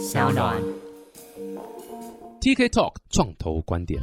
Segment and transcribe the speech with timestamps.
[0.00, 0.56] 小暖。
[2.40, 4.00] TK Talk 创投观点。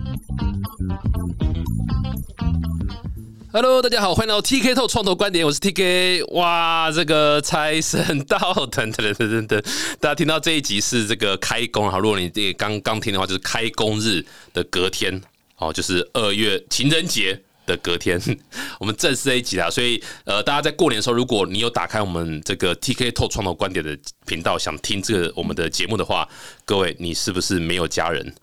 [3.51, 6.23] Hello，大家好，欢迎来到 TK Talk 创投观点，我是 TK。
[6.35, 8.37] 哇，这个财神到，
[8.67, 9.63] 等等等等等，
[9.99, 14.23] 大家听到这一集是这个开工哈，如果你这刚刚听的话，就是开工日
[14.53, 15.19] 的隔天，
[15.57, 17.41] 哦，就是二月情人节。
[17.67, 18.19] 的隔天，
[18.79, 23.95] 我们正式这一集啦，所以呃，大家在过年的时候，如果你有打开我们这个 TK 透创的观点的
[24.25, 26.27] 频道，想听这个我们的节目的话，
[26.65, 28.33] 各位你是不是没有家人？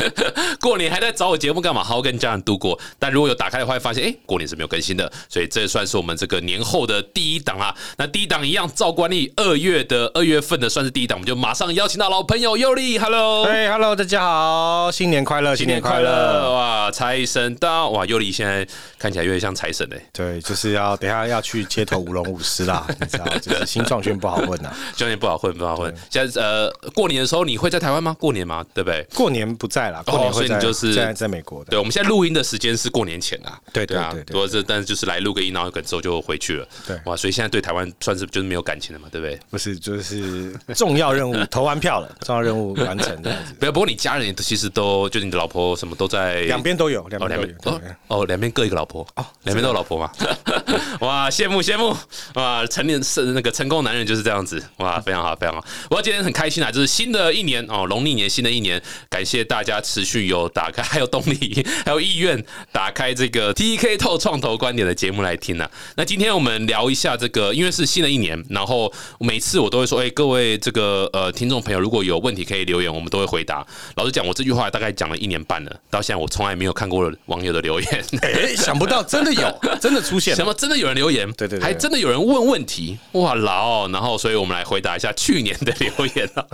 [0.62, 1.82] 过年还在找我节目干嘛？
[1.82, 2.78] 好好跟家人度过。
[2.98, 7.74] 但如果有打开的话，会发现哎、诶过年是没有更新的，所以这算是我们这个年后的第一档啊。
[7.96, 13.44] 那第一档一样照惯例，二月的二月份的算是第一档，我们就马上邀请到老朋友尤力，Hello。
[13.44, 16.52] 哎、h e l l o 大家好，新年快乐，新年快乐！！
[16.52, 17.90] 哇，财神到！
[17.90, 18.67] 哇，尤里现在
[18.98, 24.76] 看起来有点像财神哎，对，就是要等一下要去街头舞龙舞狮啦， 你知道，就是新创圈不好混呐、啊。
[24.96, 25.94] 今年不好混，不好混。
[26.10, 28.16] 现在呃，过年的时候你会在台湾吗？
[28.18, 28.64] 过年吗？
[28.74, 29.06] 对不对？
[29.14, 31.70] 过年不在啦，过年哦所会在、以你就是现在在美国的。
[31.70, 33.58] 对，我们现在录音的时间是过年前啊。
[33.72, 36.66] 对对啊，对对不过这但是就是来录个音，然后之后就回去了。
[36.86, 39.38] 对哇，所以现在对台湾算是就是没有感情了嘛，对不对？
[39.50, 43.54] 不是，就是重要任务 投完票了，重要任务完成这样子。
[43.58, 47.76] 不要，不过你家人其实都就是你的老婆什么都在两边都有，两哦，边都有。
[47.76, 50.10] 哦哦，两边各一个老婆哦，两边都有老婆嘛？
[50.98, 51.96] 哇，羡慕羡慕
[52.34, 52.66] 哇！
[52.66, 55.64] 成年是那个成功男人就是这样子哇，非常好非常好。
[55.88, 65.70] 我今天很开心啊，就是新的一年哦，农历年新的一年，感谢大家持续有打开， 还有动力， 还有意愿打开这个 TK 透创投观点的节目来听啊。
[65.94, 73.64] 那今天我们聊一下这个，因为是新的一年，然后每次我都会说，哎、各位这个呃听众朋友，如果有问题可以留言，我们都会回答。
[73.94, 78.04] 老实讲，我这句话大概讲了一年半了，到现在我从来没有看过网友的留言。
[78.48, 80.36] 哎、想不到真的有， 真的出现了。
[80.36, 81.30] 什么真的有人留言？
[81.32, 83.90] 对对对还真的有人问问题，哇老哦！
[83.92, 86.44] 然后，所以我们来回答一下去年的留言啊。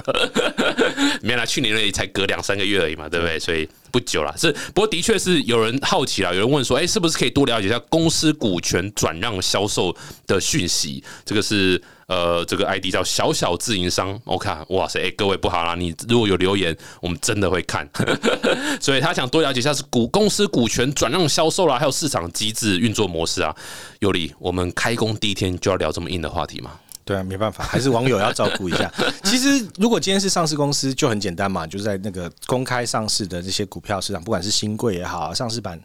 [1.22, 3.38] 没啦，去年那里才隔两三个月而已嘛，对不对？
[3.38, 4.34] 所以不久了。
[4.36, 9.94] 是，不过的确是有人好奇啦，有人问说，哎、是不是可以多了解一下公司股权转让销售
[10.26, 11.04] 的讯息？
[11.24, 11.80] 这个是。
[12.06, 17.88] 呃，这个 ID 叫小小自营商，我看，哇塞，哎、各位不好啦，你如果有留言，我们真的会看，
[18.78, 23.56] 所以他想多了解一下是股公司股权转让销售啦，还有市场机制运作模式啊。
[24.00, 26.72] 尤里，我们开工第一天就要聊这么硬的话题吗？
[27.04, 28.90] 对啊，没办法， 还是网友要照顾一下。
[29.24, 35.78] 其实，如果今天是上市公司，就很简单嘛，就是在那个公开上市的这些股票市场，不管是新贵也好，上市版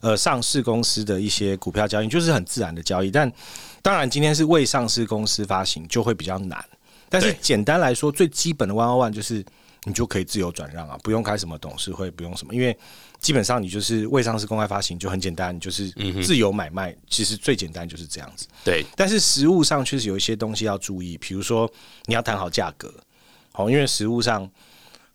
[0.00, 3.10] 呃上市公司的一些股票交易，就是很自然的交易。
[3.10, 3.30] 但
[3.80, 6.62] 当然，今天是未上市公司发行，就会比较难。
[7.08, 9.42] 但是简单来说，最基本的 One on One 就是
[9.84, 12.76] 你就可以自由转让啊，不用开什么董事会，不用什么，因为
[13.26, 15.90] 基本上你就是未上市公开发行就很简单，你就是
[16.22, 18.46] 自由买卖，其实最简单就是这样子。
[18.62, 21.68] 对，但是实物上确实有一些东西要注意，比如说
[22.04, 22.94] 你要谈好价格，
[23.50, 24.48] 好，因为实物上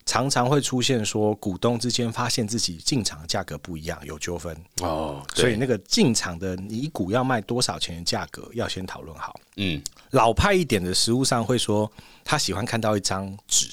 [0.04, 9.40] 常常会出现说股东之间发现自己进场的价格不一样，有纠纷，哦，所以那个进场的你一股要卖多少钱的价格要先讨论好。
[9.56, 11.90] 嗯，老派一点的实物上会说
[12.22, 13.68] 他喜欢看到一张纸，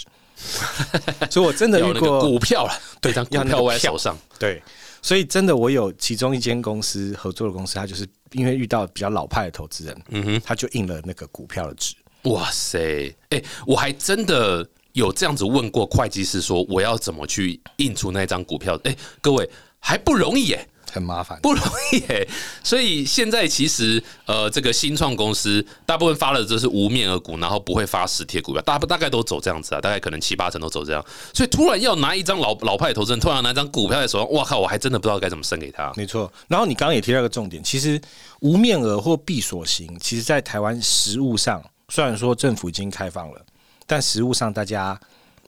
[1.30, 4.62] 所以我真的遇过股票了，对，张股票在手上，对，
[5.02, 11.96] 所以真的我有其中一间公司合作的公司，他就是因为遇到比较老派的投资人，嗯哼，他就印了那个股票的纸。
[12.24, 18.78] 哇塞，哎、我还真的有这样子问过会计师，说我要怎么去印出那张股票？
[18.84, 19.50] 哎、各位
[19.80, 22.28] 还不容易耶、很麻烦，不容易耶、
[22.64, 31.06] 所以现在其实呃，这个新创公司大部分发的这是无面额股，然后不会发实体的股票，大大概都走这样子啊，大概可能七八成都走这样。
[31.34, 34.60] 所以突然要拿一张老老派的投资人，突然拿一张股票在手上，哇靠！
[34.60, 35.92] 我还真的不知道该怎么升给他。
[35.96, 36.32] 没错。
[36.48, 38.00] 然后你刚刚也提到一个重点，其实
[38.42, 43.42] 无面额或闭锁型，其实在台湾实务上，虽然说政府已经开放了，
[43.88, 45.00] 但实务上大家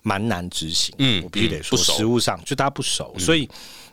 [0.01, 0.93] 蛮难执行。
[0.97, 3.49] 嗯我必须得说，实务上就大家不熟，所以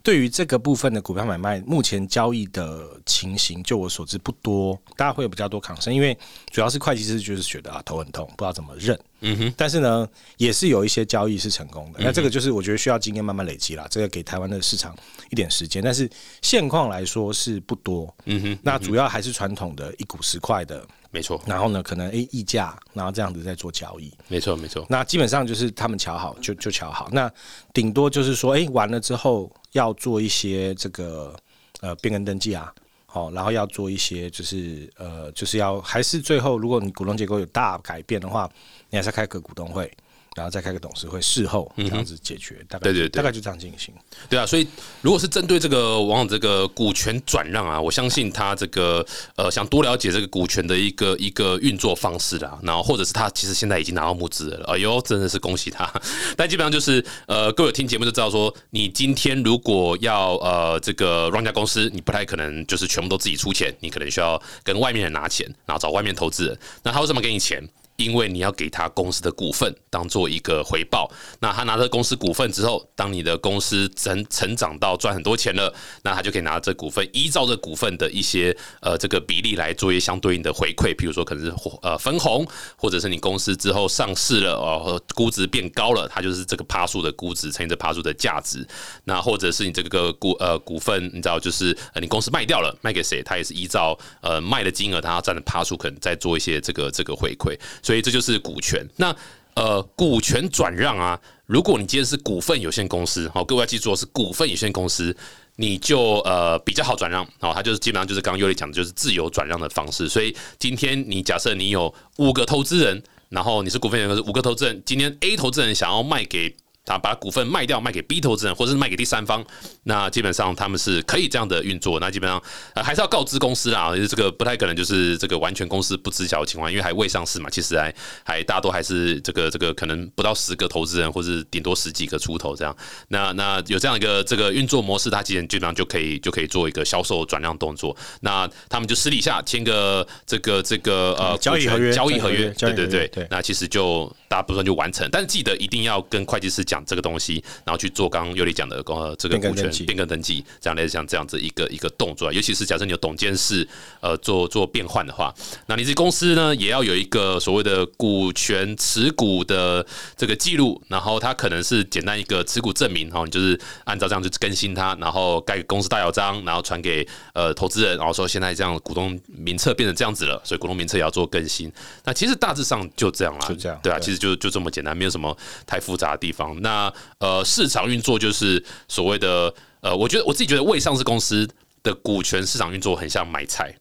[0.08, 6.16] 对于这个部分的股票买卖，目前交易的情形，就我所知不多，大家会有比较多抗生，因为
[6.50, 8.98] 主要是会计师就是觉得啊头很痛，不知道怎么认。
[9.20, 10.08] 嗯哼，但是呢，
[10.38, 12.00] 也是有一些交易是成功的。
[12.02, 14.96] 那这个就是我觉得需要经验慢慢累积啦，这个给台湾的市场
[15.28, 15.82] 一点时间。
[15.82, 16.08] 但是
[16.40, 18.08] 现况来说是不多。
[18.24, 24.12] 嗯哼，那主要还是传统的一股十块的，没错，然后呢，可能诶溢价，然后这样子在做交易。
[24.28, 24.84] 没错，没错。
[24.90, 27.30] 那基本上就是他们瞧好就就瞧好，那
[27.72, 31.34] 顶多就是说，诶完了之后要做一些这个
[31.80, 32.72] 呃变更登记啊，
[33.06, 38.48] 好、然后要做一些就是呃就是要还是最后，如果你股东结构有大改变的话，
[38.90, 39.90] 你还是要开个股东会，
[40.36, 43.92] 然后再开个董事会，事后这样子解决，大概对对对大概就这样进行。
[44.28, 44.66] 对啊，所以
[45.00, 49.04] 如果是针对这个网友这个股权转让啊，我相信他这个
[49.36, 55.90] 呃想多了解这个股权的一个一个运作方式啦，然后或者是他其实现在已经拿到募资了，哎呦，真的是恭喜他。
[56.36, 66.58] 但基本上就是呃，各位有听节目就知道说，你今天如果要呃这个让家公司，你不太可能就是全部都自己出钱，你可能需要跟外面人拿钱，然后找外面投资人。
[66.82, 67.66] 那他为什么给你钱？
[67.98, 71.10] 因为你要给他公司的股份当做一个回报，
[71.40, 75.74] 那他拿着公司股份之后，当你的公司成成长到赚很多钱了，
[76.04, 81.52] 那他就可以拿这股份，依照这股份的一些呃这个比例来做一些相对应的回馈，譬如说可能是
[81.82, 82.46] 呃分红，
[82.76, 88.64] 或者是你公司之后上市了哦，估值变高了，它就是这个趴数的估值乘以这趴数的价值，
[89.04, 97.58] 那或者是你这个股呃股份，你知道就是呃你公司卖掉了，卖给谁，它也是依照呃卖的金额，它要占的趴数，可能再做一些这个这个回馈。
[97.88, 98.86] 所以这就是股权。
[98.96, 99.16] 那
[99.54, 105.16] 呃，股权转让啊，如果你今天是股份有限公司，好，各位要记住是股份有限公司，
[105.56, 107.26] 你就呃比较好转让。
[107.40, 110.06] 好，它就是基本上就是刚刚尤里讲的，就是自由转让的方式。
[110.06, 116.54] 所以今天你假设你有五个投资人，然后你是股份有限公司五个投资人，今天 A 投资人想要卖给。
[116.88, 119.44] 他把股份卖掉，卖给 B 投资人，或者是卖给第三方，
[119.82, 122.00] 那基本上他们是可以这样的运作。
[122.00, 122.42] 那基本上
[122.72, 127.50] 呃还是要告知公司啦，这个不太可能就是这个完全公司不知晓的情况，因为还未上市嘛。
[127.50, 127.94] 其实还
[128.24, 132.74] 还大多还是这个这个可能不到十个投资人，或是顶多十几个出头这样。
[133.08, 137.94] 那那有这样一个这个运作模式，它基本基本上就可以就可以做一个销售转让动作。
[138.20, 143.26] 那他们就私底下签个这个这个呃交易合约，交易合约，对对对对。
[143.30, 146.77] 那其实就大部分就完成，但是记得一定要跟会计师讲。
[146.84, 153.66] 这个东西，然后去做刚刚尤里讲的呃这个股权变更登记，这样类似像这样子一个一个动作，尤其是假设你有董监事
[154.00, 155.34] 呃做做变换的话，
[155.66, 159.84] 那你这公司呢也要有一个所谓的股权持股的
[160.16, 171.72] 这个记录，然后它可能是简单一个持股证明，哈，你就是按照这样去更新它，然后盖公司大小章，然后传给呃投资人，然后说现在这样股东名册变成这样子了，所以股东名册也要做更新。
[172.04, 175.36] 那其实大致上就这样啦，就这样，对啊，其实就就这么简单，没有什么
[175.66, 176.57] 太复杂的地方。
[176.60, 181.48] 那呃，市场运作就是所谓的呃，我觉得我自己觉得未上市公司
[181.82, 183.74] 的股权市场运作很像买菜。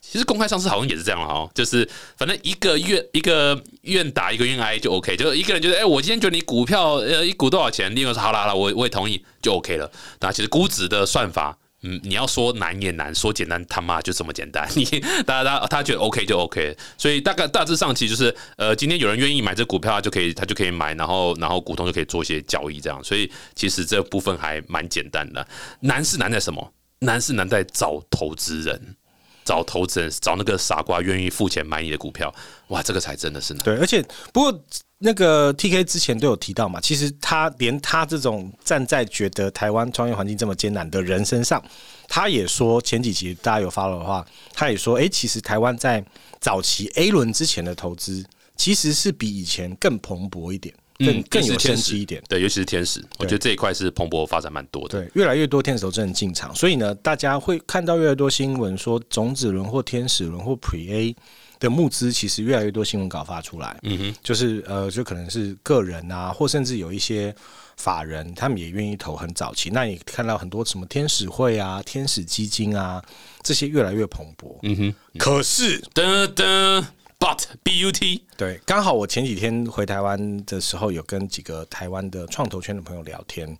[0.00, 1.86] 其实公开上市好像也是这样哈，就是
[2.16, 9.90] 反正一个愿一个愿打一个愿挨就 OK，就一个人觉得哎，我今天觉得你股票呃一股多少钱，另外说好啦啦，我我也同意就 OK 了。
[10.20, 11.58] 那其实估值的算法。
[11.82, 14.68] 嗯，你要说难也难，说简单他妈就这么简单。
[14.74, 14.84] 你
[15.24, 23.02] 大家他他觉得 OK 就 OK，所以大概大致上其实就是呃，今天有人愿意买这股票，就可以他就可以买，然后然后股东就可以做一些交易这样。
[23.04, 25.46] 所以其实这部分还蛮简单的。
[25.80, 26.72] 难是难在什么？
[26.98, 28.96] 难是难在找投资人，
[29.44, 32.34] 找投资人，找那个傻瓜愿意付钱买你的股票。
[32.68, 33.62] 哇，这个才真的是难。
[33.62, 34.64] 对，而且不过。
[35.00, 41.62] 那个 T K 之前都有提到嘛，其实他连他这种站在觉得台湾创业环境这么艰难的人身上，
[42.08, 46.04] 他也说前几集大家有发了的话，他也说，哎，其实台湾在
[46.40, 48.24] 早期 A 轮之前的投资，
[48.56, 52.20] 其实是比以前更蓬勃一点，更更有生机一点。
[52.28, 55.00] 对，尤其是天使，我觉得这一块是蓬勃发展蛮多的。
[55.00, 61.16] 对，越来越多天使投资人进场，所以呢，大家会看到越来越多新闻说种子轮或天使轮或 Pre A。
[61.58, 67.34] 的募资其实越来越多新闻稿发出来，嗯哼，就是呃，就可能是个人啊，或甚至有一些
[67.76, 69.70] 法人，他们也愿意投很早期。
[69.70, 73.02] 那你看到很多什么天使会啊、天使基金啊，
[73.42, 74.94] 这些越来越蓬勃，嗯哼。
[75.18, 76.84] 可是，噔噔
[77.18, 83.56] ，but b u t 对，刚好我前几天回台湾的时候，有跟几个台湾的创投圈的朋友聊天，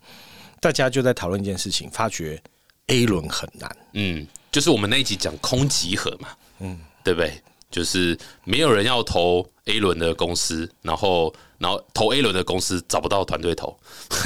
[0.60, 2.40] 大家就在讨论一件事情，发觉
[2.86, 6.28] A 轮很难，嗯，就是我们那一集讲空集合嘛，
[6.60, 7.42] 嗯，对不对？
[7.70, 13.78] 就是没有人要投 A 轮的公司，然后然后投 A 轮的公司找不到团队投，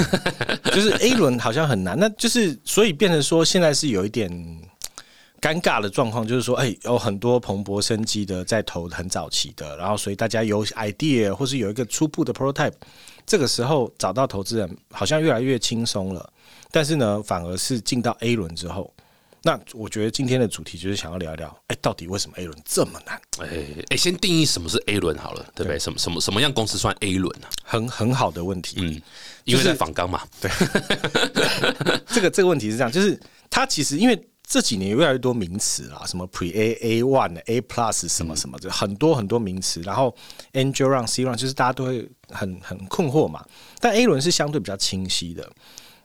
[0.72, 4.30] 就是 A 轮好像很难，那就是所以变成说现在是有一点
[5.40, 12.74] 尴尬的状况，就是说哎有很多蓬勃生机的在投很早期的，然后所以大家有 idea 或是有一个初步的 prototype，
[13.26, 16.32] 这个时候找到投资人好像越来越轻松了，
[16.70, 18.94] 但是呢反而是进到 A 轮之后。
[19.44, 23.20] 那我觉得今天的主题就是想要聊一聊，哎，到底为什么 A 轮这么难？
[23.40, 25.78] 哎哎，先定义什么是 A 轮好了，对不对？
[25.78, 27.48] 什么什么什么样公司算 A 轮呢？
[27.64, 29.02] 很很好的问题，嗯，
[29.44, 30.50] 因为在仿钢嘛，对。
[32.06, 33.18] 这个这个问题是这样，就是
[33.50, 40.14] 它其实因为这几年越来越多名词啊，什么 Pre A A One A Plus 什么什么的，很多很多名词，然后
[40.52, 43.44] Angel Run C Run，就是大家都会很很困惑嘛。
[43.80, 45.50] 但 A 轮是相对比较清晰的。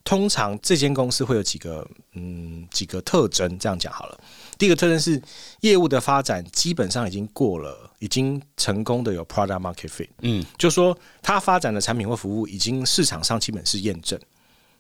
[0.08, 4.18] 通常这间公司会有几个嗯几个特征，这样讲好了。
[4.58, 5.22] 第一个特征是
[5.60, 14.18] 业务的发展基本上已经过了，已经成功的有 product market fit，嗯，就说它发展的产品或服务已经市场上基本是验证。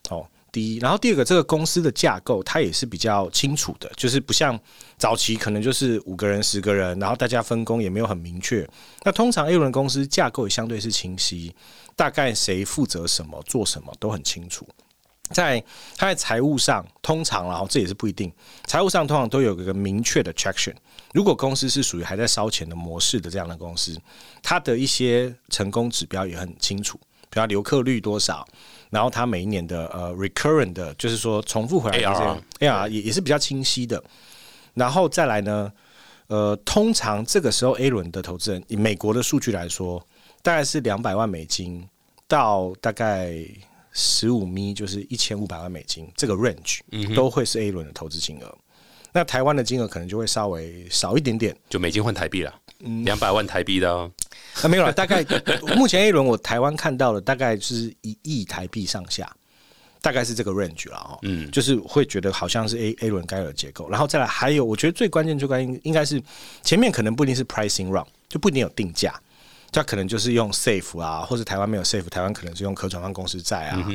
[0.09, 4.57] 哦，第一，然后第二个，这个公司的架构它也是比较清楚的，就是不像
[4.97, 8.65] 早期可能就是五个人、十个人，然后大家分工也没有很明确。
[9.03, 11.53] 那通常 A 轮公司架构也相对是清晰，
[11.97, 14.65] 大概谁负责什么、做什么都很清楚。
[15.31, 15.63] 在
[15.95, 18.31] 它在财务上，通常然后这也是不一定，
[18.65, 20.73] 财务上通常都有一个明确的 traction。
[21.13, 23.99] 如果公司是属于还在烧钱的模式的这样的公司，
[24.43, 28.47] 它的一些成功指标也很清楚，比如留客率多少，
[28.89, 34.03] 然后它每一年的呃 recurrent 的，就是说重复回来的 ARR AR 也也是比较清晰的。
[34.73, 35.71] 然后再来呢，
[36.27, 40.05] 呃，通常这个时候 A 轮的投资人，以美国的数据来说，
[40.43, 41.87] 大概是两百万美金
[42.27, 43.33] 到大概
[43.99, 46.81] 十五咪，就是一千五百万美金，这个 range
[47.15, 48.57] 都会是 A 轮的投资金额。
[49.11, 53.03] 那台湾的金额可能就会稍微少一点点，就美金换台币了，嗯。
[53.03, 54.11] 两百万台币的哦，
[54.61, 55.25] 啊，没有了，大概
[55.75, 59.35] 目前 A 轮我台湾看到的大概是一亿台币上下，
[59.99, 61.17] 大概是这个 range 了哦。
[61.23, 66.21] 嗯，就是会觉得好像是 A A 轮该有的结构，然后再来还有，我觉得最关键最关键应该是
[66.61, 69.19] 前面可能不一定是 pricing round，就不一定有定价，
[69.71, 73.91] 它可能就是用 safe 啊，或者台湾没有 safe，台湾可能是用可转换公司债啊。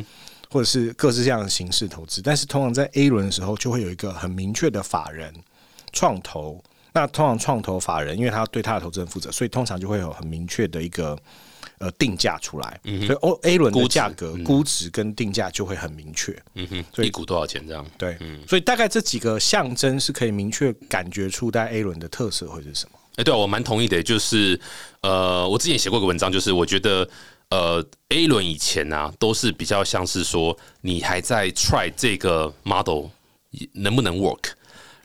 [0.51, 5.33] 或者是各式各样的形式投资，但是通常在 A 轮的时候，就会有一个很明确的法人
[5.95, 6.63] 创投。
[6.93, 11.19] 那通常创投法人，因为他要对他的投资人负责，所以通常就会有很明确的一个
[11.79, 12.79] 呃定价出来。
[12.85, 16.39] 所以 O A 轮的估值价格、估值跟定价就会很明确。
[16.53, 17.87] 嗯哼，所以一股多少钱这样？
[17.97, 22.99] 对，所以大概这几个象征是可以明确感觉出在 A 轮的特色会是什么。
[23.17, 24.59] 哎、对啊、我蛮同意的，就是
[25.03, 27.07] 呃，我之前写过一个文章，就是我觉得
[27.51, 33.09] 呃，A 轮以前啊，都是比较像是说你还在 try 这个 model
[33.75, 34.53] 能不能 work，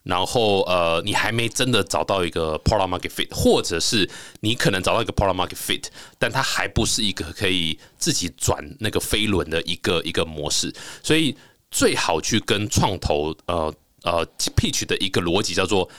[0.04, 4.10] 然后呃，你还没真的找到一个 product market fit，或者是
[4.40, 5.84] 你可能找到一个 product market fit，
[6.18, 10.74] 但它还不是一个可以自己转那个飞轮的一个一个模式，
[11.04, 11.36] 所以
[11.70, 13.74] 最好去跟创投呃
[14.04, 15.90] 呃 pitch 的一个逻辑叫做。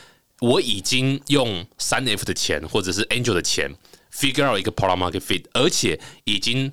[0.40, 3.70] 我已经用三 F 的钱或者是 Angel 的钱
[4.12, 6.72] figure out 一个 product market fit，而且已经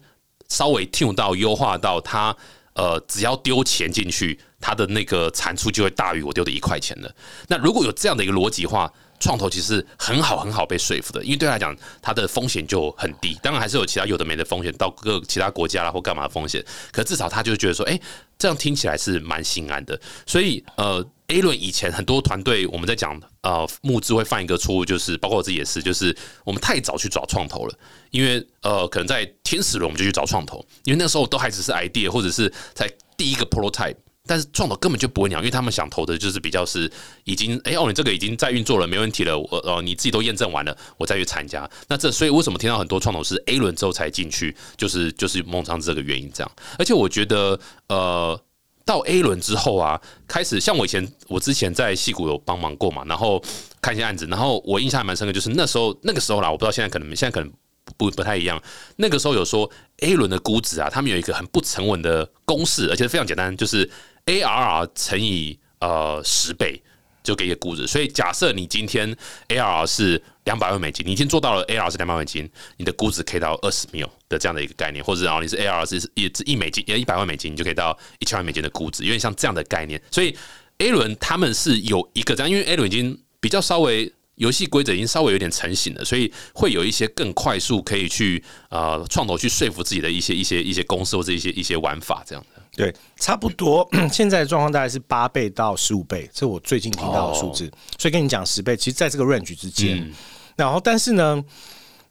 [0.49, 2.35] 稍微 tune 到优化到它
[2.73, 7.15] 呃，只要丢钱进去，它的那个产出就会大于我丢的一块钱了。
[7.47, 13.39] 那如果有这样的一个逻辑话，创投其实很好很好被说服的，因为对他来讲，它的风险就很低。
[13.41, 17.97] 当然还是有其他有的没的风险，到各其他国家啦或干嘛的风险，可至少他就觉得说，哎、
[18.37, 19.99] 这样听起来是蛮心安的。
[20.25, 27.77] 所以呃，A 轮以前很多团队我们在讲呃募资会犯一个错误，就是包括我自己也是，就是我们太早去找创投了，
[28.11, 33.95] 因为呃可能在天使轮我们就去找创投，因为那时候都还只是 idea 或者是在第一个 prototype。
[34.25, 36.91] 但是创投根本就不会鸟，因为他们想投的就是比较是
[37.23, 41.69] 已经哎、哦，你这个已经在运作了，没问题了，我呃你自己都验证完了，我再去参加。
[41.87, 46.51] 那这所以为什么听到很多创投是 A 轮之后才进去，就是就是孟尝这个原因这样。
[46.77, 48.39] 而且我觉得呃。
[48.87, 53.41] 到 A 轮之后啊，开始像我以前，我之前在戏谷有帮忙过嘛，然后
[53.81, 57.51] 看一些案子，然后我印象还蛮深刻，就是那时候那个时候啦，我不知道现在可能现在可能
[57.97, 58.61] 不不太一样。
[58.97, 59.67] 那个时候有说
[60.01, 63.89] A 轮的估值啊，他们有一个很不成文的公式，而且非常简单，就是
[64.25, 66.81] ARR 乘以呃十倍
[67.23, 67.85] 就给一个估值。
[67.85, 69.15] 所以假设你今天
[69.49, 80.01] ARR 是两百万美金，你已经做到了 ARR 是两百万美金，你的估值可以到二十 mil 的这样的一个概念，或者然后你是 ARR 是一一美金，一百万美金，你就可以到一千万美金的估值，有点像这样的概念。
[80.11, 80.35] 所以
[80.79, 84.11] A 轮他们是有一个这样，因为 A 轮已经比较稍微。
[84.35, 92.54] 游戏规则已经稍微有点成型了，所以会有一些更快速可以去呃创投去说服自己的一些一些一些公司或者一些一些玩法这样的。
[92.75, 93.87] 对，差不多。
[94.11, 97.71] 现在的状况大概是八倍到十五倍，这我最近听到的数字。
[97.97, 100.11] 所以跟你讲十倍，其实在这个 range 之间。
[100.55, 101.43] 然后，但是呢，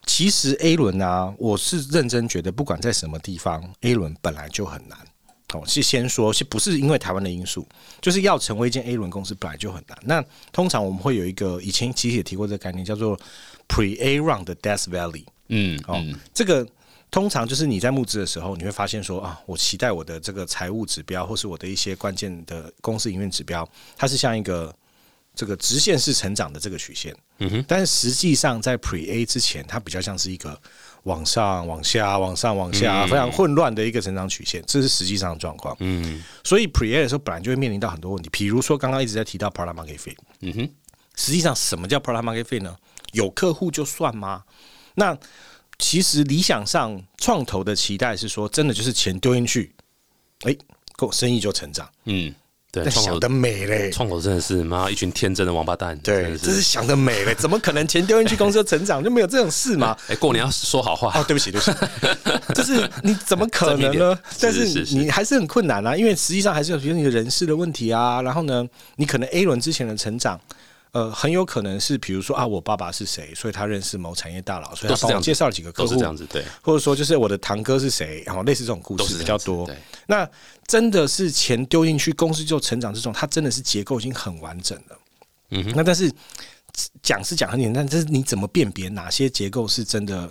[0.06, 4.98] 其实 A 轮啊，我是认真觉得，不管在什么地方，A 轮本来就很难。
[5.52, 7.66] 哦，是先说，是不是因为台湾的因素，
[8.00, 9.96] 就是要成为一间 A 轮公司本来就很难。
[10.02, 13.16] 那通常我们会有一个，以前其实也提过这个概念，叫做
[13.68, 15.24] Pre A Round 的 Death Valley。
[15.48, 16.02] 嗯，哦，
[16.32, 16.66] 这个
[17.14, 23.64] 通常就是你在募资的时候，你会发现说啊，我期待我的这个财务指标，或是我的一些关键的公司营运指标，
[23.96, 24.74] 它是像一个
[25.32, 27.14] 这个直线式成长的这个曲线。
[27.38, 30.60] 嗯哼，但是实际上在 Pre A 之前，它比较像是一个
[31.04, 35.76] 往上、往下、往上、往下，非常混乱的一个成长曲线，这是实际上的状况。
[35.78, 40.16] 嗯，所以 Pre A 的时候本来就会面临到很多问题，比如说刚刚一直在提到 Product Market Fit。
[40.40, 40.70] 嗯哼，
[41.14, 42.76] 实际上什么叫 Product Market Fit 呢？
[43.12, 44.42] 有客户就算吗？
[44.96, 45.16] 那
[45.78, 49.74] 其实理想上，创投的期待是说，真的就是钱丢进去，
[50.44, 50.56] 哎，
[50.96, 51.88] 够生意就成长。
[52.04, 52.34] 嗯，
[52.70, 59.02] 对，想得美嘞，创投真的是妈一群天真的王八蛋，真对，的这是想得美嘞，怎么可能钱丢进去公司就成长？
[59.04, 59.96] 就没有这种事嘛？
[60.08, 61.76] 哎，过年要说好话，哦，对不起，对不起，
[62.54, 64.18] 就是你怎么可能呢？
[64.40, 68.66] 但是你还是很困难啊，因为实际上还是有比如你的人事的问题啊，然后呢，
[68.96, 70.40] 你可能 A 轮之前的成长。
[70.94, 79.68] 呃，很有可能是，比如说啊，我爸爸是谁，所以他认识某产业大佬，所以他帮我介绍了几个客户都是这，样子，对，或者说就是我的堂哥是谁，然后类似这种故事比较多。
[80.06, 80.28] 那
[80.68, 84.98] 真的是钱丢进去，公司就成长这种，它真的是结构已经很完整了。
[85.50, 86.08] 嗯哼那但是
[87.02, 90.30] 讲是讲很简单，但是你怎么辨别哪些结构是真的？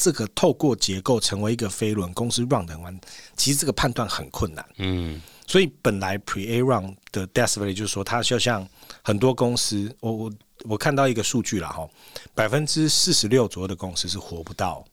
[0.00, 3.00] 这个透过结构成为一个飞轮公司 run 的很完，
[3.36, 4.64] 其实这个判断很困难。
[4.78, 8.68] 嗯所以本来 Pre A round 的 death rate 就是说，它就像
[9.02, 10.32] 很多公司，我我
[10.64, 11.88] 我看到一个数据了哈，
[12.34, 14.84] 百分之四十六左右的公司是活不到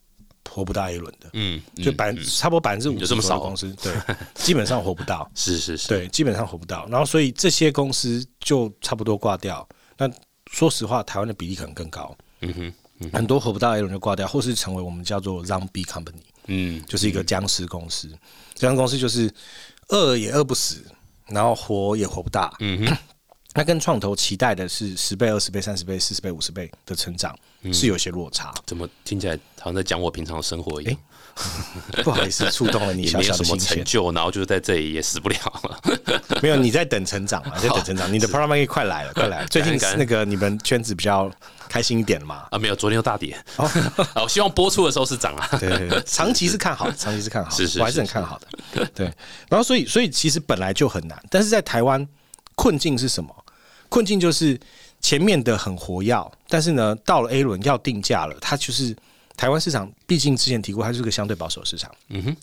[0.50, 1.30] 活不到 A 轮的。
[1.34, 3.94] 嗯，就百分差不多百分之五十有这么少哦公司，对，
[4.34, 6.88] 基本上活不到，是是是，对，基本上活不到。
[6.90, 9.68] 然后所以这些公司就差不多挂掉。
[9.98, 10.10] 那
[10.52, 12.74] 说实话，台湾的比例可能更高，嗯哼，
[13.12, 18.10] 很多活不到 A 轮就挂掉，或是成为我们叫做 zombie company，嗯，就是一个僵尸公司。
[18.54, 19.30] 僵尸公司就是
[19.90, 20.84] 饿也饿不死，
[21.28, 22.56] 然后活也活不大。
[22.60, 22.98] 嗯哼，
[23.54, 28.54] 那跟创投期待的是十倍、二十倍、三十倍、四十倍、五十倍的成长，嗯是有些落差。
[28.66, 30.98] 怎么听起来好像在讲我平常的生活一样？
[32.04, 33.78] 不好意思，触动了你小也没有什么小的心弦。
[33.78, 35.80] 成就，然后就是在这里也死不了了。
[36.42, 37.54] 没有，你在等成长嘛？
[37.56, 39.48] 你在等成长，你的 market 快来了，快来了。
[39.48, 41.30] 最近感那个你们圈子比较
[41.68, 42.46] 开心一点了嘛？
[42.52, 43.38] 啊，没有，昨天又大跌。
[43.58, 43.70] 啊，
[44.24, 45.48] 我希望播出的时候是涨啊。
[45.60, 48.86] 对对对，长期是看好，长期是看好，是是我还是很看好的。
[48.96, 49.06] 对，
[49.50, 52.08] 然后所以所以其实本来就很难，但是在台湾
[52.56, 53.36] 困境是什么？
[53.90, 54.60] 困境就是
[55.02, 58.96] 前面的很活跃，但是呢，到了 A 轮要定价了，它就是
[59.38, 61.94] 台湾市场，毕竟之前提过，它是个相对保守市场。
[62.10, 62.38] 嗯哼，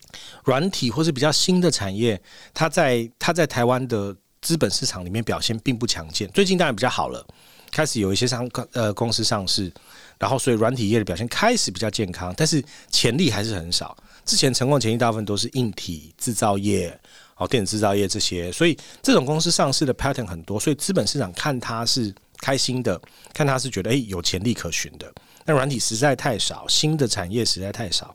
[0.44, 2.20] 软体或是比较新的产业，
[2.52, 6.28] 它在它在台湾的资本市场里面表现并不强健。
[6.32, 7.26] 最近当然比较好了，
[7.70, 9.72] 开始有一些上呃公司上市，
[10.18, 13.96] 然后所以软体业的表现开始比较健康，但是潜力还是很少。
[14.24, 16.96] 之前成功潜力大部分都是硬体制造业、
[17.36, 23.00] 哦电子制造业这些，所以这种公司上市的 pattern 很多，所以资本市场看它是开心的，
[23.32, 25.12] 看它是觉得诶有潜力可循的。
[25.44, 28.14] 那软体实在太少，新的产业实在太少，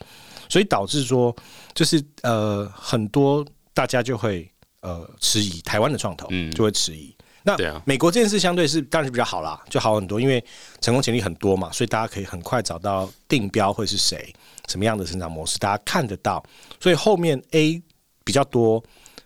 [0.49, 1.35] 所以导致说
[1.73, 4.49] 就是呃很多大家就会
[4.81, 7.15] 呃迟疑，台湾的创投嗯就会迟疑。
[7.43, 10.43] 那美国这件事相对是当然是比较好啦，就好很多，因为
[10.81, 14.33] 成功潜力很多嘛，所以大家可以很快找到定标会是谁，
[14.67, 16.43] 什么样的成长模式，大家看得到，
[16.77, 17.81] 所以后面 A
[18.25, 18.83] 比较多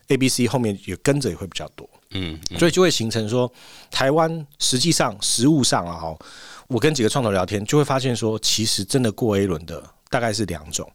[0.09, 1.89] ，A、B、C 后面也跟着也会比较多。
[2.11, 3.51] 嗯，所以就会形成说，
[3.89, 6.17] 台湾实际上实物上啊，哈，
[6.71, 10.89] 我跟几个创投聊天，就会发现说，其实真的过 A 轮的大概是两种。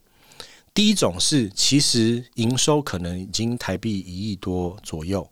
[0.73, 5.29] 第一种是，其实营收可能已经台币一亿多左右，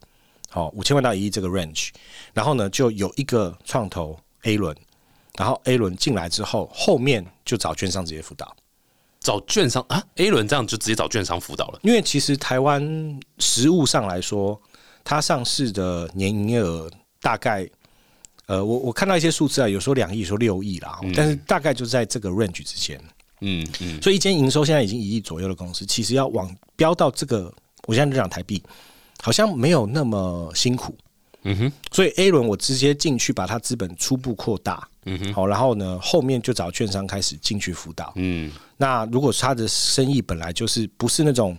[0.51, 1.89] 好五千万到一亿这个 range，
[2.31, 4.75] 然后呢，就有一个创投 A 轮，
[5.35, 8.55] 然后 A 轮进来之后，后面就找券商直接辅导。
[9.19, 11.79] 找券商啊，A 轮这样就直接找券商辅导了。
[11.81, 14.61] 因为其实台湾实物上来说，
[15.03, 17.67] 它上市的年营业额大概，
[18.47, 22.99] 呃，我我看到一些数字啊，有说两亿，有说六亿啦，但是大概就在这个 range 之间。
[23.41, 27.53] 嗯嗯，所以一间营收现在已经一亿左右的公司，其实要往飙到这个，
[27.85, 28.61] 我现在就讲台币，
[29.21, 30.95] 好像没有那么辛苦。
[31.47, 38.13] 嗯哼，所以 A 轮我直接进去把它资本初步扩大，嗯哼，好，然后呢后面就找券商开始进去辅导。
[38.15, 41.55] 嗯那如果他的生意本来就是不是那种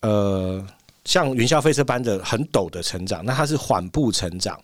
[0.00, 0.66] 呃
[1.04, 4.58] 像云霄飞车般的很陡的成长，那它是缓步成长，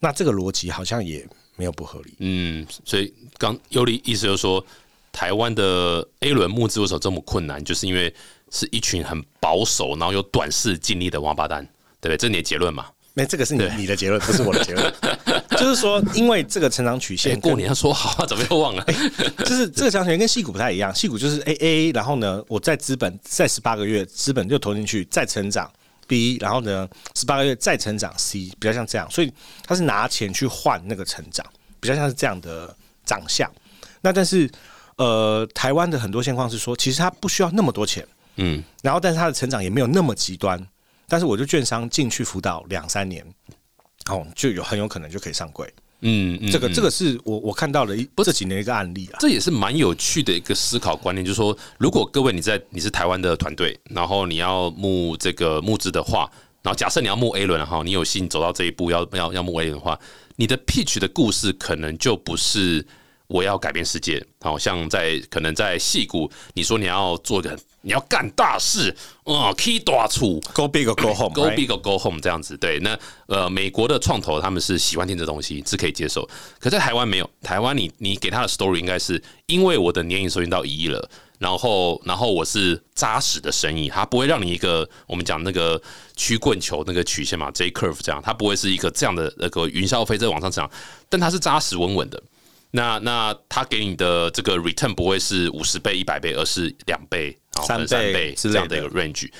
[0.00, 2.14] 那这个逻辑好像也没有不合理。
[2.18, 4.64] 嗯，所以刚尤里意思就是说，
[5.12, 8.14] 台湾的 A 轮募资为什么这么困难，就是因为
[8.50, 11.64] 是一群很保守，然后有短视尽力的王八蛋，
[12.00, 12.16] 对不对？
[12.16, 12.86] 这是你的结论嘛？
[13.14, 14.94] 没，这个是你你的结论，不是我的结论。
[15.56, 18.84] 就是说，因为这个成长曲哎，线跟过年要说好啊，怎么又忘了？
[19.38, 25.72] 就是这个成长曲线跟戏股不太一样，戏股就是 A A，然后呢，我在资本在十八个月，资本就投进去，再成长
[26.06, 29.32] B，然后呢，十八个月再成长 C，比较像这样，所以
[29.64, 31.44] 他是拿钱去换那个成长，
[31.80, 33.50] 比较像是这样的长相。
[34.00, 34.50] 那但是
[34.96, 40.64] 呃，台湾的很多现况是说，其实他不需要那么多钱，嗯然后但是他的成长也没有那么极端，
[41.08, 43.26] 但是我就券商进去辅导两三年，
[44.08, 45.72] 哦，就有很有可能就可以上柜。
[46.00, 49.16] 嗯嗯，这个嗯这个是我我看到了一这几年一个案例啊。
[49.18, 56.30] 这也是蛮有趣的一个思考观念，就是说，如果各位你在你是台湾的团队，然后你要募这个募资的话，
[56.62, 59.98] 然后假设你要募 A 轮哈，你有幸走到这一步要要要募 A 轮的话，
[60.36, 62.84] 你的 pitch 的故事可能就不是
[63.26, 81.08] 我要改变世界，好像在可能在戏谷，你说你要做一个你要干大事，啊，key 大处 Go big or go home, go right？big or go home 这样子，对，那呃，美国的创投他们是喜欢听这东西，是可以接受，可在台湾没有，台湾你你给他的 story 应该是因为我的年营收进到一亿了。
[81.38, 85.78] 然后，然后我是扎实的生意，它不会让你一个我们讲那个
[86.16, 90.70] 曲棍球那个曲线嘛，J curve 这样，它不会是一个这样的那个云霄飞车往上涨，
[91.10, 92.22] 但它是扎实稳稳的。
[92.70, 99.30] 那那他给你的这个 return 不会是五十倍、一百倍，而是两倍、三倍三倍这样的一个 range。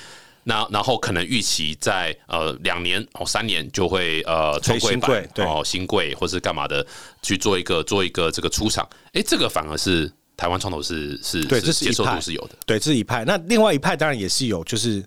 [0.43, 6.87] 那然后可能预期在呃两年哦三年就会呃推重贵新版哦新贵或是干嘛的
[7.21, 12.55] 去做一个做一个这个出场，哎，这个反而是台湾创投是是对这是接受度是有的。
[12.65, 13.25] 对，这是一派。
[13.25, 15.03] 那另外一派当然也是有，就是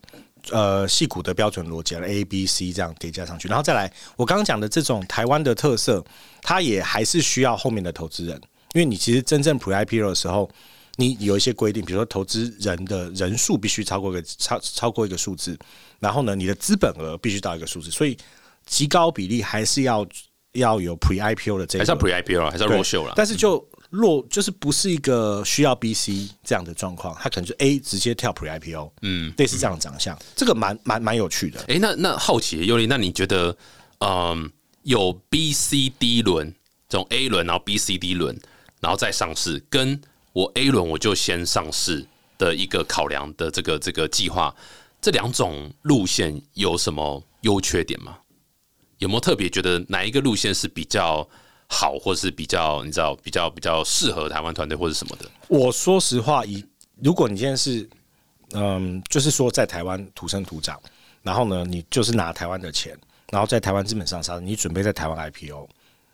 [0.50, 6.04] 呃戏骨的标准逻辑了，A、B、C 这样叠加上去，然后再来我刚刚讲的这种台湾的特色，
[6.42, 8.40] 它也还是需要后面的投资人，
[8.74, 10.50] 因为你其实真正 Pre IPO 的时候，
[10.96, 15.58] 你有一些规定，比如说投资人的人数必须超过一个超超过一个数字，
[15.98, 18.16] 然后呢，你的资本额必须到一个数字，所以
[18.66, 20.06] 极高比例还是要
[20.52, 23.12] 要有 Pre IPO 的这个还是要 pre IPO 啦，还是要对 road show 啦。
[23.16, 31.60] 但是就落就是不是一个需要 B、C 这样的状况，它可能就 A 直接跳 Pre IPO，嗯，类似这样的长相，这个蛮蛮蛮有趣的。
[31.68, 33.56] 哎、那那好奇尤里，那你觉得，
[33.98, 34.50] 嗯，
[34.82, 36.54] 有 B、C、D 轮
[36.88, 38.38] 这种 A 轮，然后 B、C、D 轮，
[38.80, 40.00] 然后再上市，跟
[40.32, 42.06] 我 A 轮我就先上市
[42.38, 44.54] 的一个考量的这个这个计划，
[45.00, 48.16] 这两种路线有什么优缺点吗？
[48.98, 51.26] 有没有特别觉得哪一个路线是比较
[51.72, 55.30] 好，或是比较你知道比较比较适合台湾团队或者什么的？
[55.46, 56.64] 我说实话，以
[57.00, 57.88] 如果你现在是
[58.52, 60.78] 嗯，就是说在台湾土生土长，
[61.22, 62.98] 然后呢，你就是拿台湾的钱，
[63.30, 65.68] 然后在台湾资本上杀，你准备在台湾 IPO，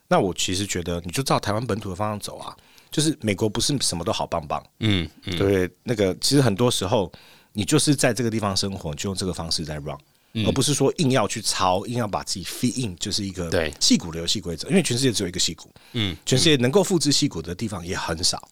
[0.07, 2.55] 那我其实觉得你就照台湾本土的方向走啊。
[2.89, 5.69] 就是美国不是什么都好棒棒，嗯嗯，对？
[5.83, 7.11] 那个其实很多时候
[7.53, 9.99] 你就是在这个地方生活，就用这个方式在 run。
[10.45, 14.69] 而不是说硬要去抄，硬要把自己 fit in，就是一个对戏骨的游戏规则。
[14.69, 18.49] 因为全世界只有一个戏骨，嗯，全世界能够复制戏骨的地方也很少，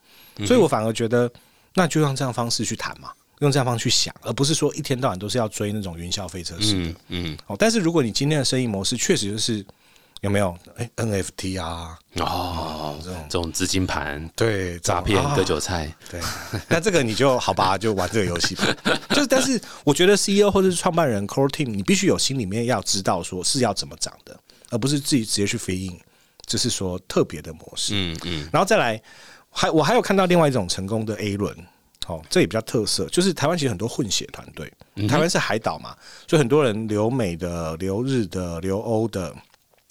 [0.46, 1.30] 所以我反而觉得，
[1.74, 6.90] 那就用这样方式去谈嘛，用这样方式去想，而不是说一天到晚都是要追那种云霄飞车式的。
[6.90, 9.64] 嗯嗯，哦，但是如果你今天的生意模式确实就是
[10.24, 10.56] 有没有？
[10.76, 13.26] 哎 NFT 啊，哦，这种。
[13.28, 15.34] 这种资金盘对诈骗啊。
[15.36, 16.18] 割韭菜，对，
[16.66, 18.64] 那这个你就好吧， 就玩这个游戏吧。
[19.10, 24.34] 就是，但是我觉得 CEO 或者是创办人 core team，你必须有心里面要知道说是要怎么涨的，
[24.70, 25.94] 而不是自己直接去飞应，
[26.46, 27.92] 就是说特别的模式。
[27.94, 28.98] 嗯嗯，然后再来，
[29.50, 31.54] 还我还有看到另外一种成功的 A 轮，
[32.06, 34.72] 哦，这也比较特色，就是台湾其实很多混血团队，
[35.06, 35.94] 台湾是海岛嘛，
[36.26, 39.34] 所以很多人留美的、留日的、留欧的，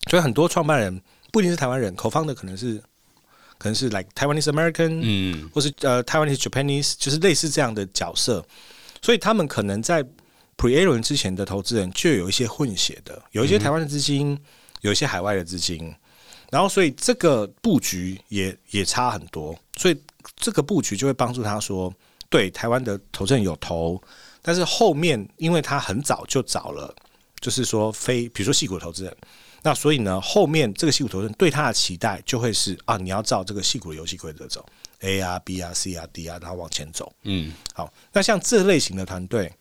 [0.09, 2.77] 所以很多创办人不一定是台湾人，口方的可能是
[3.57, 5.49] 可能是 like Taiwanese American，嗯。
[5.53, 8.45] 或是呃 Taiwanese Japanese，就是类似这样的角色，
[9.01, 10.03] 所以他们可能在
[10.57, 14.37] Pre A 轮之前的投资人就有一些混血的，有一些台湾的资金，
[14.81, 15.93] 有一些海外的资金，
[16.51, 19.97] 然后所以这个布局也也差很多，所以
[20.35, 21.91] 这个布局就会帮助他说，
[22.29, 23.99] 对台湾的投资人有投，
[24.41, 26.93] 但是后面因为他很早就找了，
[27.39, 29.17] 就是说非比如说细股投资人。
[29.63, 34.63] 那所以呢，后面这个戏骨投资人对他的期待就会是啊，你要照这个戏骨的游戏规则走
[34.99, 37.11] ，A 啊、B 啊、C 啊、D 啊，然后往前走。
[37.23, 39.51] 嗯好，那像这类型的团队，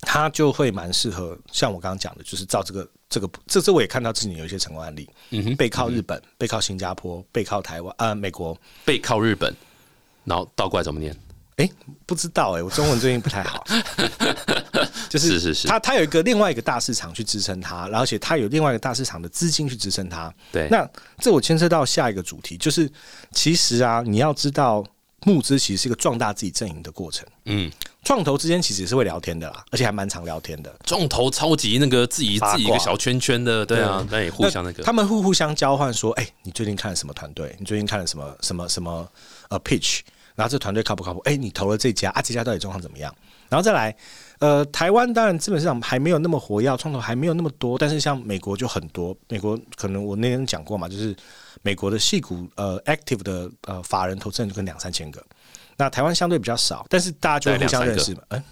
[0.00, 9.54] 他就会蛮适合，像我刚刚讲的，就是照这个这个这这我也看到自己有一些成功案例，嗯哼，背靠日本，背靠新加坡，背靠台湾，呃，美国，背靠日本，
[10.24, 11.14] 然后倒过来怎么念？
[11.56, 11.66] 哎，
[12.04, 13.64] 不知道哎、我中文最近不太好，
[15.08, 20.32] 就是是是是他他有一个另外一个大市场去支撑他，而且他有另外一个大市场的资金去支撑他。
[20.52, 20.88] 对，那
[21.18, 22.90] 这我牵涉到下一个主题，就是
[23.32, 24.84] 其实啊，你要知道
[25.22, 27.26] 募资其实是一个壮大自己阵营的过程。
[27.46, 27.70] 嗯，
[28.04, 30.74] 创投之间其实也是会聊天的啦，而且还蛮常聊天的。
[30.84, 37.54] 创投超级那个自己自己一个小圈圈的，对啊，那也互相那个，他们互互相交换说，哎、你最近看了什么团队？
[37.58, 39.08] 你最近看了什么什么什么
[39.48, 40.00] 呃 pitch？
[40.34, 41.20] 然后这团队靠不靠谱？
[41.20, 43.14] 哎、你投了这家啊，这家到底状况怎么样？
[43.48, 43.96] 然后再来，
[44.38, 49.16] 呃，台湾当然资本市场还没有那么活跃，创投还没有那么多，但是像美国就很多。
[49.28, 51.14] 美国可能我那天讲过嘛，就是
[51.62, 55.22] 美国的细股呃 active 的呃法人投资人就跟两三千个。
[55.78, 58.42] 那台湾相对比较少，但是大家就会互相认识嘛，嗯，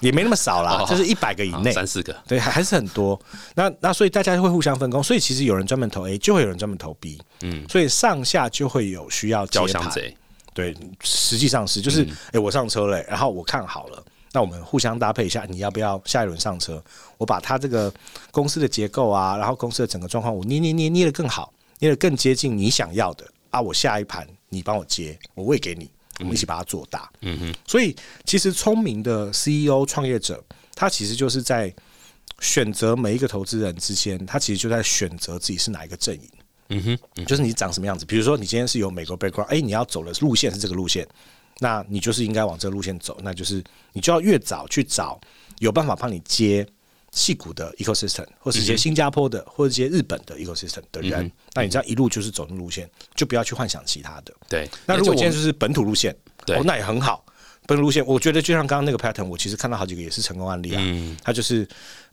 [0.00, 3.20] 也没那么少啦哦，就是一百个以好内，三四个，对，还还是很多。
[3.54, 9.68] 那那所以大家会互相分工，所以其实有人专门投 A，就会有人专门投 B，嗯，所以上下就会有需要接盘。
[9.68, 10.16] 交相贼，
[10.54, 14.02] 对，实际上是就是，哎、我上车了、然后我看好了，
[14.34, 16.82] 那我们互相搭配一下，你要不要下一轮上车？
[17.18, 17.90] 我把它这个
[18.32, 27.08] 公司的结构啊，然后公司的整个状况，我捏捏捏捏的更好，捏的更接近你想要的啊，我下一盘你帮我接，我喂给你，我们一起把它做大。
[27.20, 27.94] 嗯哼，所以
[28.24, 30.42] 其实聪明的 CEO 创业者，
[30.74, 31.72] 他其实就是在
[32.40, 36.28] 选择每一个投资人之间，他其实就在选择自己是哪一个阵营。
[36.70, 38.04] 嗯哼，就是你长什么样子。
[38.04, 41.06] 比如说，你今天是有美国 background，哎，你要走的路线是这个路线，
[41.60, 43.18] 那你就是应该往这个路线走。
[43.22, 43.62] 那就是
[43.92, 45.20] 你就要越早去找
[45.58, 46.66] 有办法帮你接
[47.10, 51.30] 戏骨的 ecosystem，或是接新加坡的，或者接日本的 ecosystem 的人。
[51.54, 54.34] 那你这样一路就是走的路线，就不要去幻想其他的。
[54.48, 54.68] 对。
[54.86, 56.14] 那如果今天就是本土路线，
[56.48, 57.24] 哦，那也很好。
[57.66, 60.82] 本土路线，我觉得就像刚刚那个 pattern，我其实看到好几个也是成功案例啊。
[60.84, 61.16] 嗯。
[61.22, 61.66] 他就是。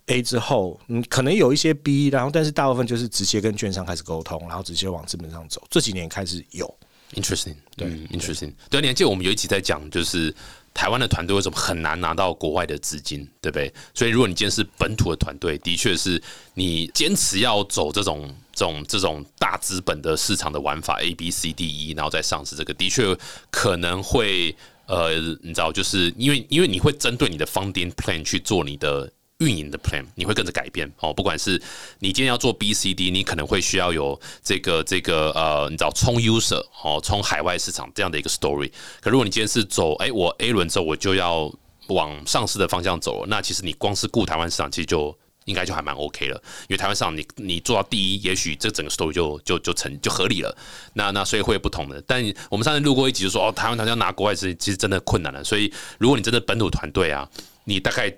[0.07, 5.61] A 之后，嗯，可能有一些 B，然后但是大部分就是直接跟券商开始沟通，然后直接往资本上走。
[5.69, 6.67] 这几年开始有
[7.13, 8.53] ，interesting，对，interesting。
[8.69, 10.33] 对，你还记得我们有一集在讲，就是
[10.73, 13.73] 台湾的团队为什么很难拿到国外的资金，对不对？
[13.93, 16.21] 所以如果你今天是本土的团队，的确是
[16.53, 23.17] 你坚持要走这种、这种、这种大资本的市场的玩法，A、B、C、D、E，然后再上市，这个的确
[23.49, 24.55] 可能会，
[24.87, 29.11] 呃，你知道，就是因为因为你会针对你的 funding plan 去做你的。
[29.41, 31.59] 运营的 plan 你会跟着改变哦，不管是
[31.97, 38.71] 你今天要做 B、C、D，你可能会需要有这个这个呃，你找冲 user 哦，冲海外市场这样的一个 story。
[39.01, 41.51] 可如果你今天是走，哎，我 A 轮之后我就要
[41.87, 46.35] 往上市的方向走，那其实你光是顾台湾市场，其实就应该就还蛮 OK 了。
[46.67, 50.55] 因为台湾市场你你做到第一，也许这整个 story 就就就成就合理了。
[50.93, 51.99] 那那所以会不同的。
[52.05, 55.43] 但我们上次录过一集就说，哦，台湾团要拿国外资金，其实真的困难了。
[55.43, 57.27] 所以如果你真的本土团队啊，
[57.63, 58.15] 你大概。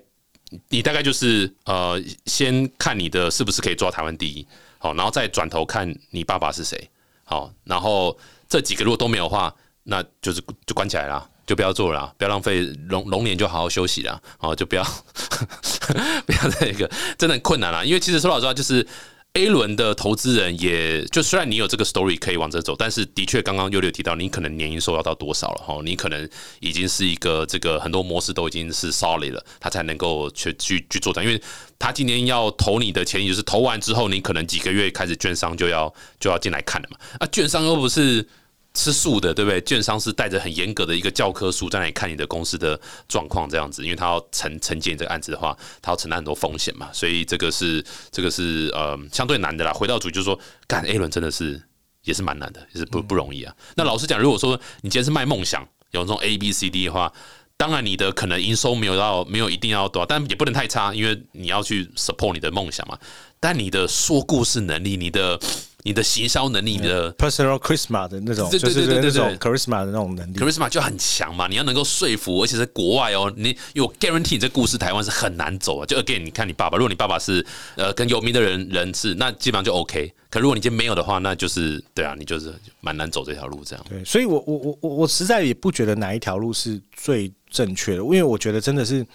[0.68, 4.46] 你大概就是呃，先看你的是不是可以抓台湾第一，
[4.78, 6.90] 好，然后再转头看你爸爸是谁，
[7.24, 8.16] 好，然后
[8.48, 14.84] 这几个如果都没有话，那就是就关起来了，就不要做了，不要浪费龙龙年就好好休息了，好，就不要
[16.26, 18.86] 不要那个真的很困难了，因为其实说老实话就是。
[19.36, 25.80] A 轮的投资人，也就虽然你有这个 story 可以往这走，但是的确刚刚优六提到，你可能年营收要到多少了哈？
[25.82, 26.28] 你可能
[26.60, 31.42] 已经是一个这个很多模式都已经是 solid 了，他才能够去去去做的，因为
[31.80, 36.96] 他今年要投你的钱，就是投完之后，你可能几个月开始券商就要就要进来看了嘛？
[37.18, 38.28] 啊，券商又不是。
[38.74, 39.60] 吃素的，对不对？
[39.62, 49.72] 券商是带着很严格的一个教科书在那里看你的公司的状况，这样子，因为他要承承接这个案子的话，他要承担很多风险嘛，所以这个是这个是呃相对难的啦。
[49.72, 51.62] 回到主就是说，干 A 轮真的是
[52.02, 53.54] 也是蛮难的，也是不不容易啊。
[53.76, 57.12] 那老实讲，如果说你今天是卖梦想，有这种 A B C D 的话，
[57.56, 62.98] 当然你的可能营收没有到没有一定要多少，但也不能太差，因为你要去 support 你的梦想嘛。
[63.38, 65.38] 但你的说故事能力，你的
[65.84, 71.46] 你的行销能力，你的 personal charisma 的那种，对对对那种 charisma 的那种能力，charisma 就很强嘛。
[71.46, 75.84] 你要能够说服，而且在国外哦，你有 guarantee 这故事台湾是很难走啊。
[75.84, 77.44] 就 again，你看你爸爸，如果你爸爸是
[77.76, 80.10] 呃跟有名的人人士，那基本上就 OK。
[80.30, 83.84] 可如果你今天没有的话，那就是对啊，你就是蛮难走这条路这样。
[83.86, 89.06] 对，所以我我我我我实在也不觉得哪一条路是最正确的，因为我觉得真的是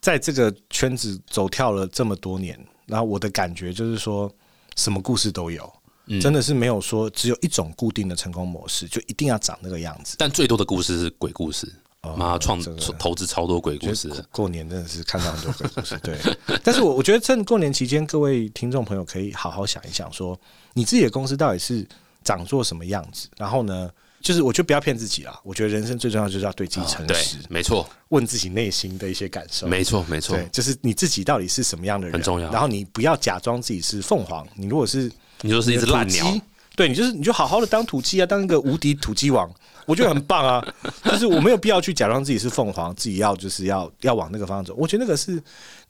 [0.00, 2.58] 在这个圈子走跳了这么多年。
[2.86, 4.30] 然后我的感觉就是说，
[4.76, 5.72] 什么故事都有，
[6.20, 10.16] 真的是没有说只有一种固定的成功模式，就一定要长那个样子。
[10.18, 11.72] 但最多的故事是鬼故事，
[12.16, 12.60] 妈创
[12.98, 14.10] 投资超多鬼故事。
[14.30, 16.18] 过年真的是看到很多鬼故事，对。
[16.62, 20.38] 但是我我觉得趁过年期间，各位听众朋友可以好好想一想，说
[20.74, 21.86] 你自己的公司到底是
[22.22, 23.90] 长做什么样子，然后呢？
[24.20, 25.38] 就是我觉得不要骗自己啊！
[25.44, 32.50] 我觉得人生最重要就是要对自己诚实，没错，问自己内心的一些感受，没错没错，对，就是你自己到底是什么样的人很重要。
[32.50, 36.26] 然后你不要假装自己是凤凰，你如果是你说是一只烂鸟，
[36.76, 39.50] 对你就是你就好好的当土鸡啊，当一个无敌土鸡王。
[39.86, 40.66] 我觉得很棒啊，
[41.04, 44.74] 就是我没有必要去假装自己是凤凰，自己要就是要要往那个方向走。
[44.78, 45.38] 我觉得那个是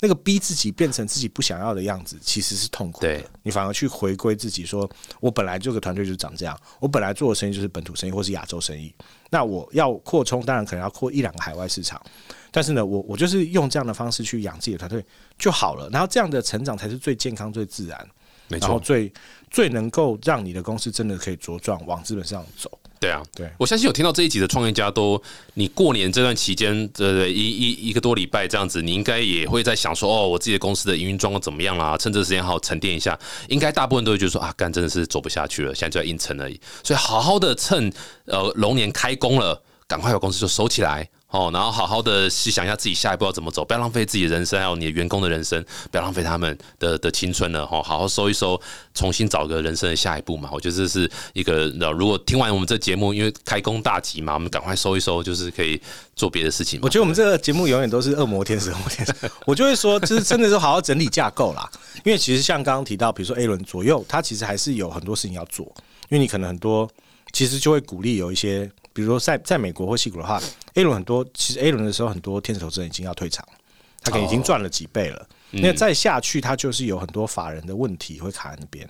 [0.01, 3.23] 那个逼自己变成自己不想要的样子，其实是痛苦的。
[3.45, 8.93] 你反而去回归自己，说我本来这个团队就是长这样，我本来做的生意就是本土生意或是亚洲生意。
[9.31, 12.03] 那我要扩充，当然可能要扩一两个海外市场，
[12.51, 15.05] 但是呢，我我就是用这样的方式去养自己的团队
[15.39, 15.89] 就好了。
[15.91, 18.09] 然后这样的成长才是最健康、最自然，
[18.49, 19.13] 没错，最
[19.51, 22.71] 最能够让你的公司真的可以茁壮往资本上走。
[23.01, 25.21] 对啊，对我相信有听到这一集的创业家都，
[25.55, 31.99] 你过年这段期间，对一一一个多礼拜这样子，你应该也会在想说，哦，我自己的公司的营运状况怎么样啦？
[31.99, 33.19] 趁这个时间好好沉淀一下。
[33.49, 36.59] 应该大部分都会觉得说，啊，干真的是走不下去了，现在就在硬撑而已。
[36.83, 37.93] 所以好好的趁
[38.25, 41.07] 呃龙年开工了，赶快把公司就收起来。
[41.35, 47.83] 哦，然后好好的细想一下自己下一步要怎么走，不要浪费自己的人生，还有你的员工的人生，不要浪费他们的的青春了哈。
[47.83, 48.61] 好好收一收，
[48.95, 50.49] 重新找个人生的下一步嘛。
[50.53, 51.67] 我觉得这是一个，
[51.99, 55.81] 如果听完我们这节目，因为开工大吉嘛，我们赶快收一收，就是可以
[56.15, 56.79] 做别的事情。
[56.81, 59.13] 我觉得我们这个节目永远都是恶魔天使，恶魔天使。
[59.45, 61.69] 我就会说，就是真的是好好整理架构啦。
[62.05, 65.67] 因为其实像刚刚提到，比如说 A 轮左右，它其实还是有很多事情要做，
[66.11, 66.89] 因为你可能很多。
[67.33, 70.41] 其实就会鼓励有一些，比如说在在美国或西股的话
[70.75, 73.47] ，A 轮很多，其实 A 轮的时候很多天使投资人已经要退场，
[74.01, 78.89] 他可能已经赚了几倍了，那再下去他就是有很多法人的问题会卡在那边。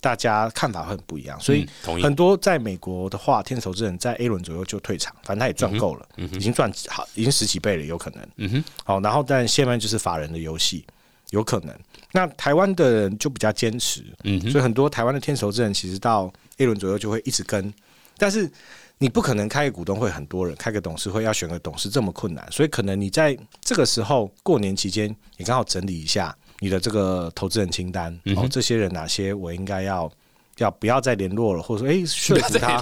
[0.00, 1.66] 大家看法会很不一样，所以
[2.02, 8.28] 很多在美国的话，天使投资人在 A 轮左右就退场，反正他也赚够了，已经赚好，已经十几倍了，有可能。
[8.36, 10.84] 嗯哼，好，然后但下面就是法人的游戏，
[11.30, 11.74] 有可能。
[12.12, 17.72] 那台湾的人就比较坚持，嗯，所以很多台湾的天使投资人其实到 A 轮左右就会一直跟，
[18.18, 18.50] 但是
[18.98, 26.34] 你不可能开个股东会，很多人开个董事会要选个董事这么困难，所以可能你在这个时候过年期间，你刚好整理一下。
[26.60, 30.10] 你的这个投资人清单，哦，这些人哪些我应该要
[30.58, 32.80] 要不要再联络了，或者说，哎，说服他，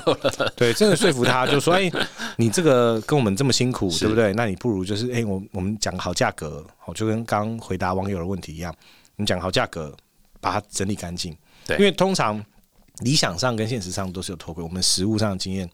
[0.54, 1.90] 对，真的说服他， 就说，哎，
[2.36, 4.32] 你这个跟我们这么辛苦，对不对？
[4.34, 8.72] 那你不如就是，哎，我我们讲好价格，哦，就跟刚回答网友的问题一样，
[9.16, 9.92] 你讲好价格，
[10.38, 11.34] 把它整理干净。
[11.66, 12.44] 对，因为通常
[13.02, 15.68] 理想上跟现实上都是有脱轨，我们实物上的经验，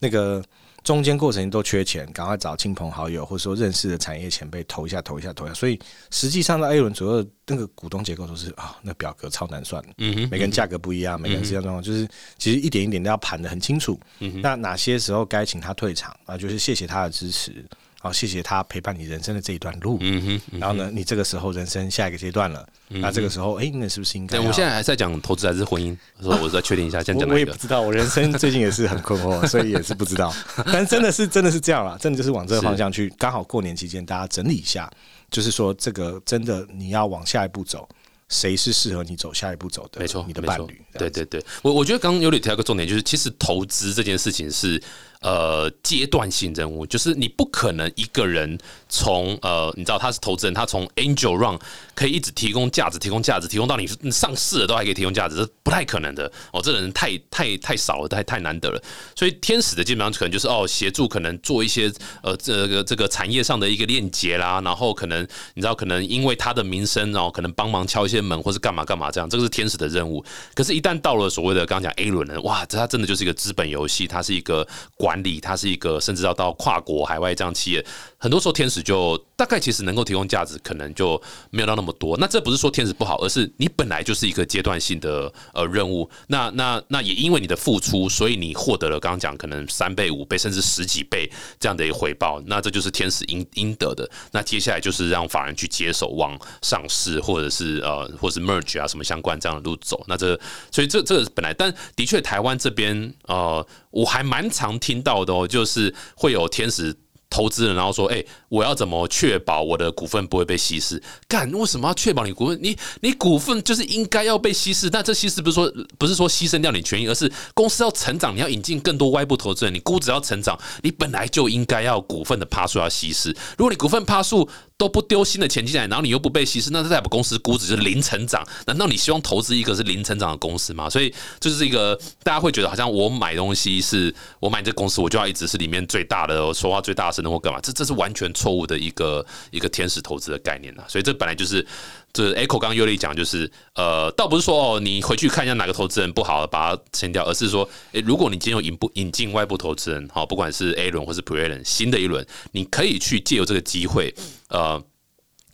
[0.00, 0.42] 那个。
[0.84, 5.52] 中间过程都缺钱，赶快找亲朋好友或者说认识的产业前辈投一下，投一下，投一下。
[5.52, 5.78] 所以
[6.10, 9.88] 实际上，到 A 轮左右那个股东结构都是啊，那表格超难算的。
[9.98, 14.00] 嗯哼，每个人价格不一样，每个人实际上状况就是其实一点一点都要盘的很清楚。
[14.20, 16.38] 嗯哼，那哪些时候该请他退场啊？
[16.38, 17.62] 就是谢谢他的支持。
[18.00, 19.98] 好，谢谢他陪伴你人生的这一段路。
[20.00, 24.38] 嗯哼，然后呢，你这个时候人生下一个阶段了，那这个时候，哎，那是不是应该？
[24.38, 25.96] 我现在还在讲投资还是婚姻？
[26.22, 30.32] 说我再确定一下， 先讲我也不知道，我人生 最近也是很困惑，所以也是不知道。
[30.66, 33.12] 但真的是真的是这样了，真的就是往这个方向去。
[33.18, 34.88] 刚好过年期间，大家整理一下，
[35.30, 37.88] 就是说这个真的你要往下一步走。
[38.30, 39.98] 谁是适合你走下一步走的？
[40.00, 40.82] 没错，你的伴侣。
[40.92, 44.78] 对对对，我我觉得刚刚有里提到一个重点，就是其实投资这件事情是
[45.22, 48.56] 呃阶段性任务，就是你不可能一个人
[48.88, 51.58] 从呃你知道他是投资人，他从 angel run
[51.94, 56.62] 可以一直提供价值，提供价值，提供到你上市了都还可以提供价值，这不太可能的哦。
[56.62, 58.80] 这人太太太少了，太太难得了。
[59.16, 61.90] 所以天使的基本上可能就是哦协助，可能做一些
[62.22, 68.18] 呃这个这个产业上的一个链接啦，然后可能你知道可能因为他的名声然后，可能帮忙敲一些。
[68.28, 70.22] 门或是干嘛干嘛这样，这个是天使的任务。
[70.52, 77.82] 可是，一旦到了所谓的刚刚讲 A 轮呢，哇，这他真的就是一个资本游戏，它是一个管管理，它是一个甚至要到跨国海外这样企业。
[78.20, 82.16] 很多时候，天使就大概其实能够提供价值，可能就没有到那么多。
[82.18, 86.10] 那这不是说天使不好，而是你本来就是一个阶段性的呃任务。
[86.26, 92.42] 那那那也因为你的付出，所以你获得了刚刚讲可能三倍、五倍甚至十几倍这样的一个回报。
[92.46, 94.10] 那这就是天使应应得的。
[94.32, 100.04] 那接下来就是让法人去接手往上市，或者是呃，或是 merge 啊什么相关这样的路走。
[100.08, 100.38] 那这
[100.72, 106.96] 所以这这个本来，但的确台湾这边呃，我还蛮常听到的哦，就是会有天使。
[107.30, 111.02] 投资人，然后说：“哎，我要怎么确保我的股份不会被稀释？
[111.26, 112.58] 干，为什么要确保你股份？
[112.62, 123.30] 你你股份就是应该要被稀释，但这稀释不是说不是说牺牲掉你权益，而是公司要成长，你要引进更多外部投资人，你估值要成长，你本来就应该要股份的趴数要稀释。
[123.56, 128.46] 如果你股份趴数，都不丢新的钱进来，然后你又不被稀释，那这代表公司估值就是零成长。
[128.66, 130.88] 难道你希望投资一个是零成长的公司吗？
[130.88, 137.58] 所以这是一个大家会觉得好像我买东西是我买这公司，我就要一直是里面最大的，说话最大声的或干嘛？
[137.60, 140.84] 这这是完全错误的一个一个天使投资的概念啊！
[140.88, 141.66] 所以这本来就是。
[142.10, 154.12] 这 Echo 刚刚尤里讲，就是呃，倒不是说哦，你回去看一下哪个投资人不好，把它清掉，而是说，诶，如果你今天有引不引进外部投资人，好，不管是 A 轮或是 Pre 轮，新的一轮，你可以去借由这个机会，
[154.48, 154.82] 呃，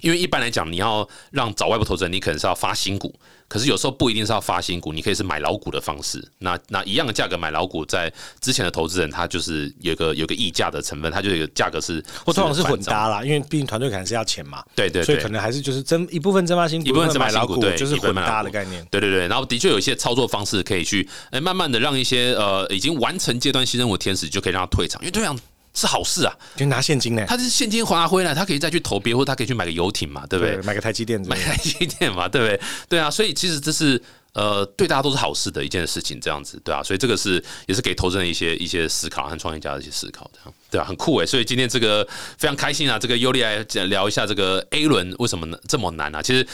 [0.04, 3.18] 因为一般来讲，你要让找外部投资人，你可能是要发新股。
[3.46, 6.22] 可是有时候不一定是要发新股，你可以是买老股的方式。
[6.38, 14.62] 那那一样的价格买老股，在之前的投资人他就是有个有个溢价的成分，他就有个价格是或通常是混搭啦，因为毕竟团队可能是要钱嘛。
[14.74, 18.84] 对对，所以可能还是就是增一部分增发新股，一部分增买老股，对，就是混搭的概念。
[18.90, 25.38] 对对对，然后的确有一些操作方式可以去，哎，慢慢的让一些呃已经完成阶段性任务天使就可以让他退场，因为退场。
[25.74, 27.24] 是好事啊，就拿现金呢。
[27.28, 30.56] 他是现金还回来，他可以再去投别，或他可以去买个游艇嘛，对不对？
[30.62, 32.60] 买个台积电，买台积电嘛，对不对？
[32.88, 34.00] 对啊，所以其实这是。
[34.34, 41.26] 呃，对大家都是好事的一件事情，这样子，对啊，所以这个是也是给投资人一些一些思考和创业家的一些思考，这样对啊，很酷诶。
[41.26, 42.04] 所以今天这个
[42.36, 46.20] 非常开心啊，这个尤利来聊一下这个 A 轮为什么这么难啊？
[46.20, 46.44] 其实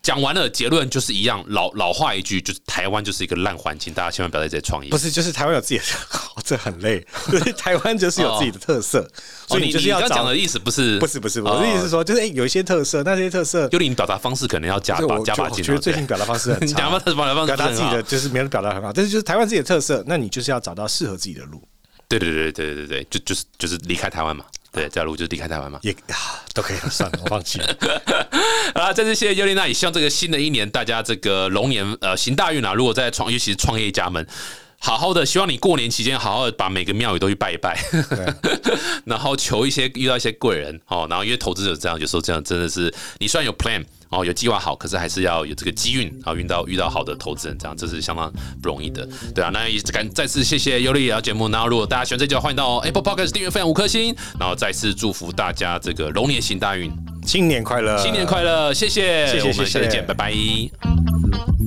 [0.00, 4.90] 讲完了结论就是一样，老老话一句，就是台湾就是一个烂环境，大家千万不要在这里创业。
[4.90, 5.84] 不是，就是台湾有自己的，
[6.44, 7.04] 这很累。
[7.28, 9.04] 对，台湾就是有自己的特色，
[9.48, 15.58] 所以你就是要讲的意思不是不是不是，我的意思是说，就是有一些特色，那些特色，尤利你表达方式可能要加把加把劲。
[15.58, 16.88] 我觉得最近 表达方式很差，
[17.44, 18.02] 表达自己的。
[18.04, 21.60] 就是没人表达很好，但是就是台湾自己的特色，那你就是要找到适合自己的路。
[22.08, 27.76] 对对对对对对对，就就是就是离开台湾嘛，对，假如就是离开台湾嘛，也啊都可以算了，我放弃了。
[28.74, 32.74] 啊，再次谢谢尤丽娜，也希望这个新的一年大家这个龙年呃行大运啊！
[32.74, 34.26] 如果在创，尤其是创业家们。
[34.78, 37.82] 好好的，希望你过年期间好好的把每个庙宇都去拜一拜，
[39.06, 41.06] 然后求一些遇到一些贵人哦。
[41.08, 48.32] 然后因为投资者这样，有时候这样真的是，你虽然有 plan 哦，有计划好，可是还是要有这个机运，然后遇到遇到好的投资人，这样这是相当
[48.62, 49.50] 不容易的，对啊。
[49.52, 51.48] 那也感再次谢谢尤利聊节目。
[51.48, 54.14] 然后如果大家喜欢这集，欢迎到 Apple Podcast 订阅分享五颗星。
[54.38, 56.90] 然后再次祝福大家这个龙年行大运，
[57.26, 61.65] 新年快乐，新年快乐，谢谢，谢谢我们下次谢谢见，拜拜。